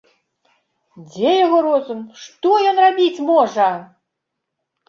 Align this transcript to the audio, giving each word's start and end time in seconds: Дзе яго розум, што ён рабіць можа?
Дзе 1.09 1.33
яго 1.45 1.59
розум, 1.67 2.01
што 2.23 2.57
ён 2.73 2.81
рабіць 2.87 3.23
можа? 3.29 3.69